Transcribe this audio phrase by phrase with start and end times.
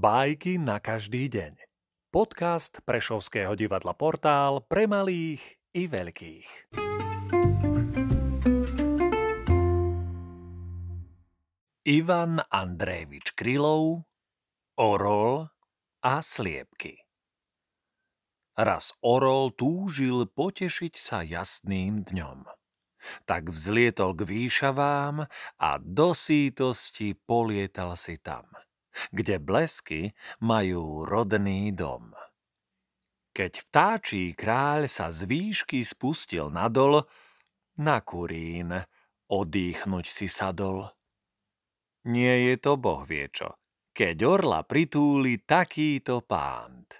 [0.00, 1.60] Bajky na každý deň.
[2.08, 6.72] Podcast Prešovského divadla Portál pre malých i veľkých.
[11.84, 14.08] Ivan Andrejevič Krylov
[14.80, 15.52] Orol
[16.00, 17.04] a sliepky
[18.56, 22.48] Raz Orol túžil potešiť sa jasným dňom.
[23.28, 25.28] Tak vzlietol k výšavám
[25.60, 28.48] a do sítosti polietal si tam–
[29.10, 30.12] kde blesky
[30.42, 32.12] majú rodný dom.
[33.30, 37.06] Keď vtáčí kráľ sa z výšky spustil nadol,
[37.78, 38.74] na kurín
[39.30, 40.90] odýchnuť si sadol.
[42.10, 43.54] Nie je to boh vie čo,
[43.94, 46.98] keď orla pritúli takýto pánt.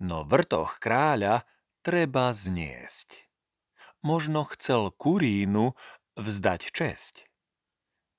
[0.00, 1.44] No vrtoch kráľa
[1.84, 3.28] treba zniesť.
[4.00, 5.76] Možno chcel kurínu
[6.16, 7.25] vzdať česť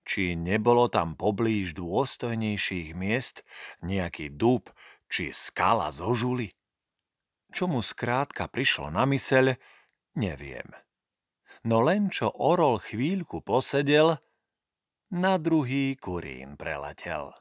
[0.08, 3.44] či nebolo tam poblíž dôstojnejších miest
[3.84, 4.72] nejaký dub
[5.12, 6.56] či skala zo žuly?
[7.52, 9.60] Čo mu skrátka prišlo na myseľ,
[10.16, 10.72] neviem.
[11.68, 14.16] No len čo orol chvíľku posedel,
[15.12, 17.36] na druhý kurín preletel.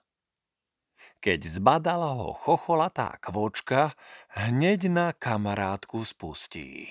[1.18, 3.94] Keď zbadala ho chocholatá kvočka,
[4.38, 6.86] hneď na kamarátku spustí.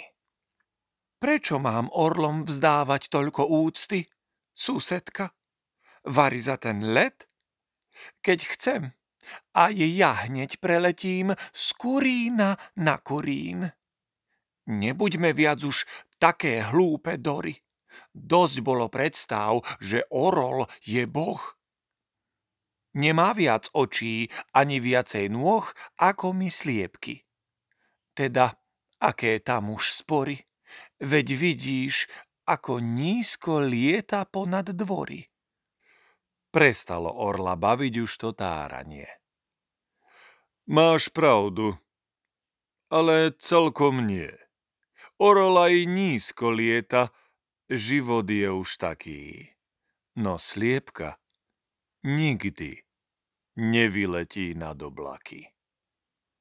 [1.16, 4.03] Prečo mám orlom vzdávať toľko úcty,
[4.52, 5.31] susedka?
[6.06, 7.25] Vari za ten let?
[8.22, 8.81] Keď chcem,
[9.56, 13.73] a ja hneď preletím z kurína na kurín.
[14.66, 15.86] Nebuďme viac už
[16.17, 17.53] také hlúpe dory.
[18.12, 21.39] Dosť bolo predstav, že orol je boh.
[22.95, 25.67] Nemá viac očí ani viacej nôh
[26.00, 27.28] ako my sliepky.
[28.16, 28.56] Teda,
[29.03, 30.40] aké tam už spory?
[31.03, 32.08] Veď vidíš,
[32.47, 35.34] ako nízko lieta ponad dvory.
[36.56, 39.12] Prestalo orla baviť už to táranie.
[40.72, 41.75] Máš pravdu,
[42.88, 44.31] ale celkom nie.
[45.19, 47.12] Orol aj nízko lieta,
[47.68, 49.52] život je už taký.
[50.16, 51.19] No sliepka
[52.07, 52.88] nikdy
[53.59, 55.52] nevyletí nad oblaky.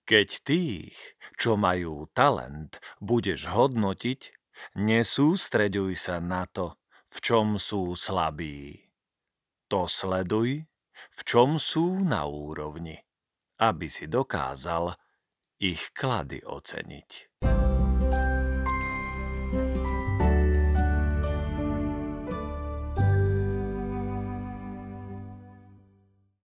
[0.06, 0.94] Keď tých,
[1.34, 4.30] čo majú talent, budeš hodnotiť,
[4.78, 6.78] nesústreďuj sa na to,
[7.10, 8.83] v čom sú slabí
[9.70, 10.64] to sleduj,
[11.14, 12.98] v čom sú na úrovni,
[13.60, 14.94] aby si dokázal
[15.62, 17.10] ich klady oceniť.